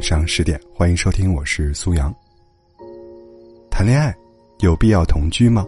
[0.00, 2.10] 晚上十点，欢迎收听，我是苏阳。
[3.70, 4.16] 谈恋爱
[4.60, 5.62] 有必要同居吗？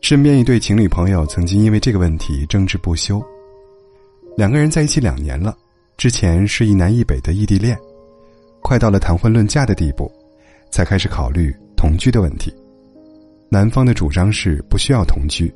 [0.00, 3.22] 身边一对情侣朋友曾经因为这个问题争执不休。
[4.38, 5.54] 两个人在一起两年了，
[5.98, 7.78] 之前是一南一北的异地恋，
[8.62, 10.10] 快到了谈婚论嫁的地步，
[10.70, 12.50] 才开始考虑同居的问题。
[13.50, 15.52] 男方的主张是不需要同居，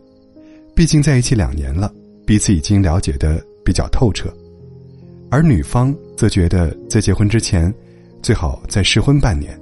[0.74, 1.90] 毕竟在一起两年了，
[2.26, 4.30] 彼此已经了解的比较透彻。
[5.30, 7.72] 而女方则觉得，在结婚之前，
[8.22, 9.58] 最好再试婚半年，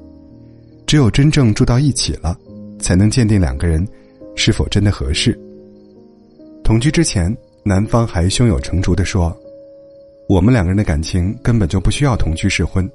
[0.86, 2.36] 只有真正住到一起了，
[2.78, 3.86] 才能鉴定两个人
[4.36, 5.38] 是否真的合适。
[6.62, 9.34] 同居之前，男方还胸有成竹的说
[10.28, 12.88] ：“我们两个人的感情根本就不需要同居试婚，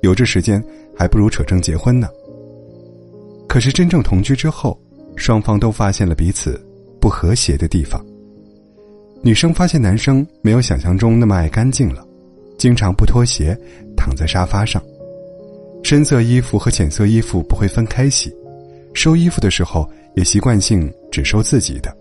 [0.00, 0.62] 有这时间
[0.96, 2.08] 还不如扯证结婚呢。”
[3.48, 4.80] 可是真正同居之后，
[5.16, 6.58] 双方都发现了彼此
[7.00, 8.04] 不和谐的地方。
[9.22, 12.06] 女生发现男生没有想象中那么爱干净了。
[12.62, 13.58] 经常不脱鞋，
[13.96, 14.80] 躺在沙发上。
[15.82, 18.32] 深色衣服和浅色衣服不会分开洗，
[18.94, 21.92] 收衣服的时候也习惯性只收自己的。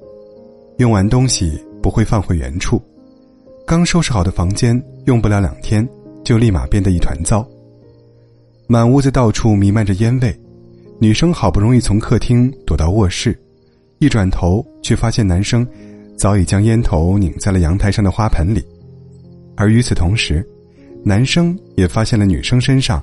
[0.77, 2.79] 用完东西不会放回原处，
[3.65, 5.83] 刚收拾好的房间用不了两天
[6.23, 7.43] 就立马变得一团糟。
[8.67, 10.39] 满屋子到处弥漫着烟味，
[10.99, 13.35] 女生好不容易从客厅躲到卧室，
[13.97, 15.67] 一转头却发现男生
[16.15, 18.63] 早已将烟头拧在了阳台上的花盆里。
[19.61, 20.43] 而与此同时，
[21.03, 22.99] 男生也发现了女生身上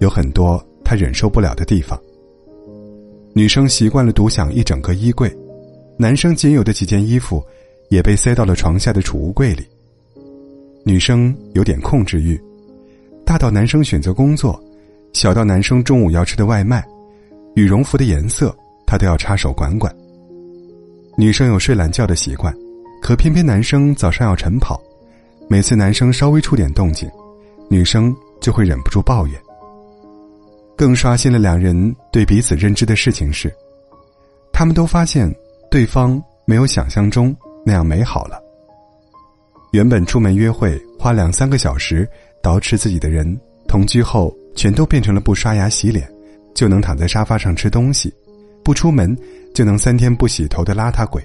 [0.00, 1.96] 有很多他忍受不了的地方。
[3.32, 5.32] 女生习惯了独享一整个衣柜，
[5.96, 7.40] 男生仅有的几件衣服
[7.88, 9.64] 也被塞到了床下的储物柜里。
[10.84, 12.36] 女生有点控制欲，
[13.24, 14.60] 大到男生选择工作，
[15.12, 16.84] 小到男生中午要吃的外卖、
[17.54, 18.52] 羽绒服的颜色，
[18.88, 19.94] 她都要插手管管。
[21.16, 22.52] 女生有睡懒觉的习惯，
[23.00, 24.82] 可偏偏男生早上要晨跑。
[25.52, 27.06] 每次男生稍微出点动静，
[27.68, 29.38] 女生就会忍不住抱怨。
[30.74, 33.54] 更刷新了两人对彼此认知的事情是，
[34.50, 35.30] 他们都发现
[35.70, 38.42] 对方没有想象中那样美好了。
[39.72, 42.08] 原本出门约会花两三个小时
[42.42, 43.38] 捯饬自己的人，
[43.68, 46.10] 同居后全都变成了不刷牙洗脸
[46.54, 48.10] 就能躺在沙发上吃东西，
[48.64, 49.14] 不出门
[49.52, 51.22] 就能三天不洗头的邋遢鬼。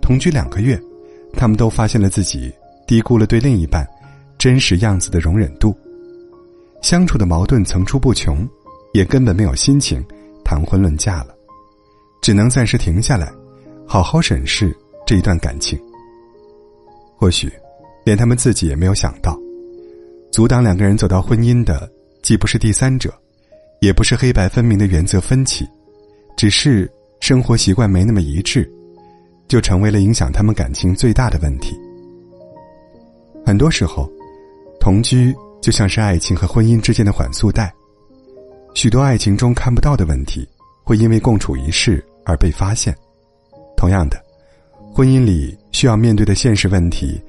[0.00, 0.80] 同居两个月，
[1.32, 2.54] 他们都发现了自己。
[2.86, 3.86] 低估了对另一半
[4.38, 5.76] 真实样子的容忍度，
[6.82, 8.48] 相处的矛盾层出不穷，
[8.92, 10.04] 也根本没有心情
[10.44, 11.34] 谈婚论嫁了，
[12.22, 13.32] 只能暂时停下来，
[13.86, 14.76] 好好审视
[15.06, 15.78] 这一段感情。
[17.16, 17.50] 或许，
[18.04, 19.36] 连他们自己也没有想到，
[20.30, 21.90] 阻挡两个人走到婚姻的，
[22.22, 23.12] 既不是第三者，
[23.80, 25.66] 也不是黑白分明的原则分歧，
[26.36, 26.88] 只是
[27.20, 28.70] 生活习惯没那么一致，
[29.48, 31.74] 就成为了影响他们感情最大的问题。
[33.46, 34.10] 很多时候，
[34.80, 37.72] 同居就像是爱情和婚姻之间的缓速带。
[38.74, 40.44] 许多爱情中看不到的问题，
[40.82, 42.92] 会因为共处一室而被发现。
[43.76, 44.20] 同样的，
[44.92, 47.22] 婚姻里需要面对的现实问题，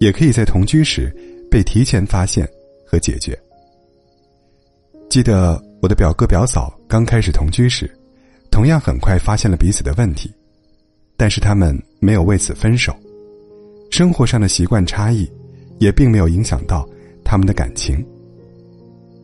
[0.00, 1.14] 也可以在同居时
[1.48, 2.44] 被提前发现
[2.84, 3.38] 和解决。
[5.08, 7.88] 记得我的表哥表嫂刚开始同居时，
[8.50, 10.28] 同样很快发现了彼此的问题，
[11.16, 12.92] 但是他们没有为此分手。
[13.92, 15.30] 生活上的习惯差异。
[15.82, 16.88] 也并没有影响到
[17.24, 18.04] 他们的感情。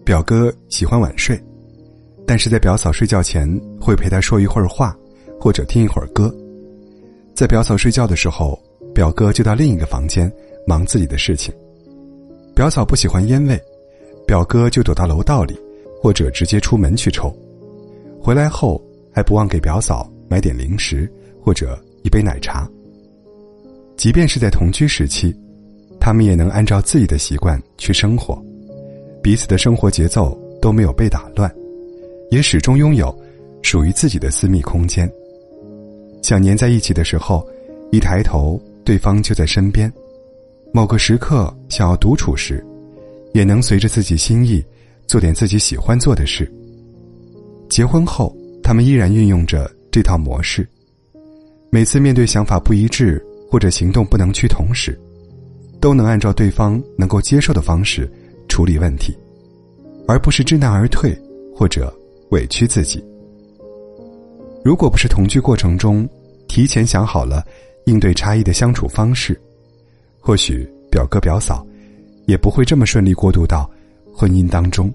[0.04, 1.40] 表哥喜欢晚睡，
[2.26, 3.48] 但是在表嫂睡觉前
[3.80, 4.96] 会陪她说一会儿话，
[5.38, 6.34] 或者听一会儿歌。
[7.32, 8.58] 在表嫂睡觉的时候，
[8.92, 10.30] 表哥就到另一个房间
[10.66, 11.54] 忙自己的事情。
[12.56, 13.60] 表嫂不喜欢烟味，
[14.26, 15.56] 表哥就躲到楼道里，
[16.02, 17.32] 或者直接出门去抽。
[18.20, 18.82] 回来后
[19.12, 21.08] 还不忘给表嫂买点零食
[21.40, 22.68] 或者一杯奶茶。
[23.96, 25.32] 即便是在同居时期。
[26.00, 28.42] 他们也能按照自己的习惯去生活，
[29.22, 31.52] 彼此的生活节奏都没有被打乱，
[32.30, 33.16] 也始终拥有
[33.62, 35.10] 属于自己的私密空间。
[36.22, 37.46] 想黏在一起的时候，
[37.90, 39.90] 一抬头对方就在身边；
[40.72, 42.64] 某个时刻想要独处时，
[43.34, 44.64] 也能随着自己心意
[45.06, 46.50] 做点自己喜欢做的事。
[47.68, 50.66] 结婚后，他们依然运用着这套模式，
[51.70, 54.98] 每次面对想法不一致或者行动不能趋同时。
[55.80, 58.10] 都能按照对方能够接受的方式
[58.48, 59.16] 处理问题，
[60.06, 61.16] 而不是知难而退
[61.54, 61.92] 或者
[62.30, 63.04] 委屈自己。
[64.64, 66.06] 如果不是同居过程中
[66.48, 67.44] 提前想好了
[67.86, 69.40] 应对差异的相处方式，
[70.20, 71.64] 或许表哥表嫂
[72.26, 73.70] 也不会这么顺利过渡到
[74.12, 74.92] 婚姻当中。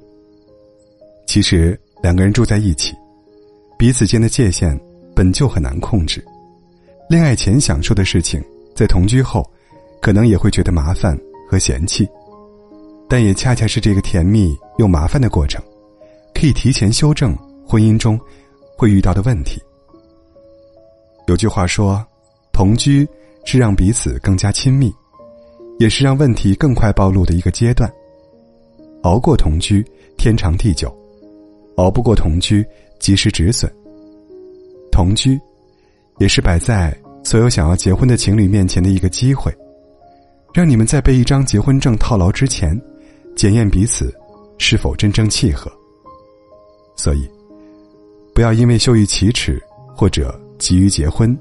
[1.26, 2.94] 其实两个人住在一起，
[3.80, 4.78] 彼此间的界限
[5.16, 6.24] 本就很难控制，
[7.10, 8.44] 恋爱前享受的事情，
[8.76, 9.50] 在同居后。
[10.04, 11.18] 可能也会觉得麻烦
[11.50, 12.06] 和嫌弃，
[13.08, 15.64] 但也恰恰是这个甜蜜又麻烦的过程，
[16.36, 17.34] 可以提前修正
[17.66, 18.20] 婚姻中
[18.78, 19.64] 会遇到的问题。
[21.26, 22.06] 有句话说
[22.52, 23.08] ：“同居
[23.46, 24.94] 是让彼此更加亲密，
[25.80, 27.90] 也是让问题更快暴露的一个阶段。
[29.04, 29.82] 熬过同居，
[30.18, 30.90] 天长地久；
[31.78, 32.66] 熬不过同居，
[33.00, 33.74] 及时止损。
[34.92, 35.40] 同居，
[36.18, 39.50] 也是摆在所有想要结婚的情侣面前的一个机会，
[40.54, 42.80] 让你们在被一张结婚证套牢之前，
[43.36, 44.14] 检验彼此
[44.58, 45.72] 是否真正契合。
[46.96, 47.28] 所以，
[48.36, 49.62] 不要因为羞于启齿
[49.96, 51.38] 或者。”急于结婚，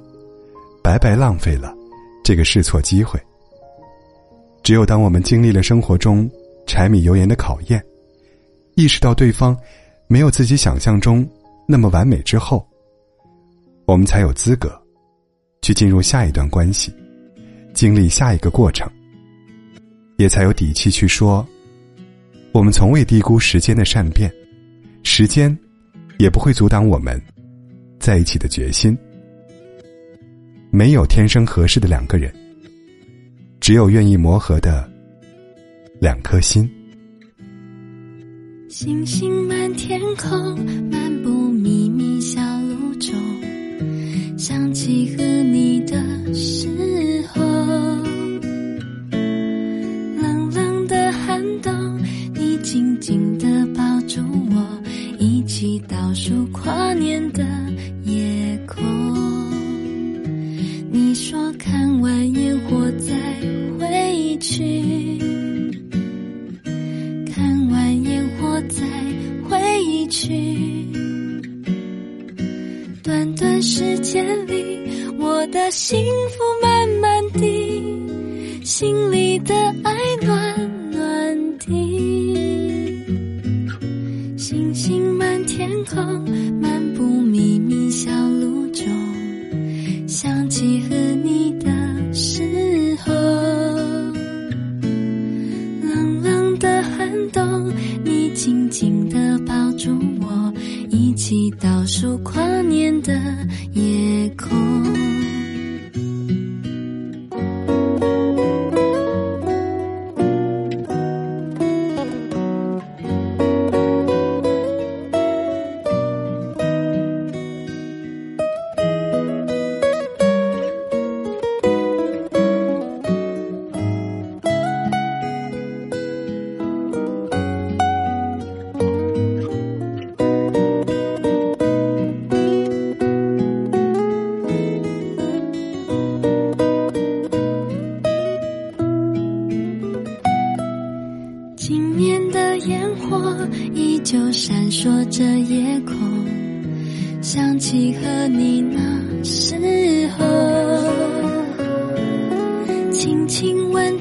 [0.82, 1.72] 白白浪费了
[2.24, 3.20] 这个试错机会。
[4.64, 6.28] 只有当我们经历了生活中
[6.66, 7.80] 柴米油盐的考验，
[8.74, 9.56] 意识到对方
[10.08, 11.24] 没有自己想象中
[11.68, 12.66] 那么完美之后，
[13.84, 14.72] 我们才有资格
[15.60, 16.92] 去进入下一段关系，
[17.72, 18.90] 经历下一个过程，
[20.16, 21.46] 也才有底气去说：
[22.52, 24.32] 我们从未低估时间的善变，
[25.02, 25.56] 时间
[26.18, 27.20] 也不会阻挡我们
[27.98, 28.96] 在一起的决心。
[30.70, 32.32] 没有天生合适的两个人，
[33.60, 34.90] 只有愿意磨合的
[36.00, 36.70] 两颗心。
[38.68, 40.58] 星星满天空，
[40.90, 43.14] 漫步秘密小路中，
[44.38, 46.68] 想起和你的时
[55.62, 57.46] 起倒数跨年的
[58.02, 58.82] 夜空。
[60.90, 63.14] 你说看完烟火再
[63.78, 65.20] 回去，
[67.32, 68.84] 看完烟火再
[69.48, 69.56] 回
[70.08, 70.88] 去。
[73.00, 74.80] 短短时间里，
[75.16, 79.54] 我的幸福慢慢地，心里的
[79.84, 80.81] 爱暖暖
[86.60, 88.86] 漫步秘密小路中。
[90.06, 90.94] 想起和
[91.24, 92.42] 你的时
[93.04, 93.12] 候，
[95.82, 97.72] 冷冷的寒冬，
[98.04, 99.90] 你紧紧地抱住
[100.20, 100.52] 我，
[100.90, 103.12] 一起倒数跨年的
[103.72, 103.91] 夜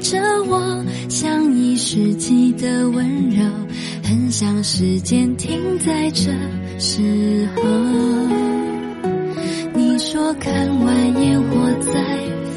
[0.02, 0.18] 着
[0.48, 3.44] 我，像一世纪的温柔，
[4.02, 6.30] 很想时间停在这
[6.78, 7.62] 时候。
[9.74, 11.92] 你说看完烟火再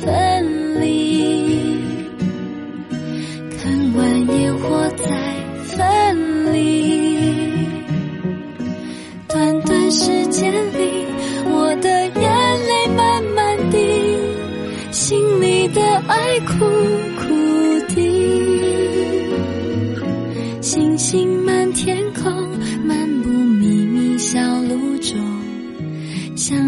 [0.02, 1.78] 分离，
[3.58, 5.06] 看完烟火再
[5.66, 7.16] 分离。
[9.28, 11.06] 短短时间里，
[11.46, 12.24] 我的眼
[12.68, 13.78] 泪慢慢滴，
[14.92, 16.66] 心里的爱哭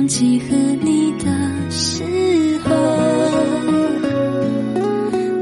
[0.07, 1.25] 记和你的
[1.69, 2.01] 时
[2.63, 2.73] 候，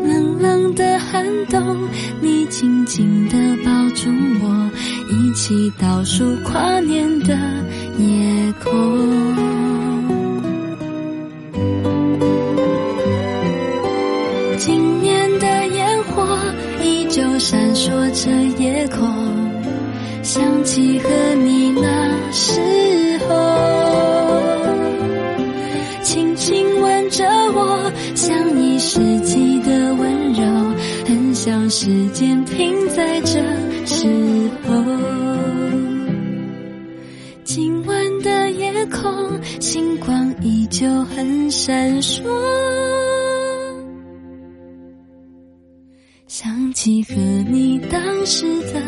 [0.03, 1.87] 冷冷的寒冬，
[2.19, 4.09] 你紧紧地抱住
[4.41, 4.69] 我。
[5.07, 7.37] 一起倒数跨年的
[7.99, 8.34] 夜
[28.13, 30.43] 像一世纪的温柔，
[31.07, 33.39] 很想时间停在这
[33.85, 34.07] 时
[34.67, 34.83] 候。
[37.43, 42.23] 今晚的夜空，星光依旧很闪烁。
[46.27, 47.15] 想起和
[47.49, 48.81] 你当时的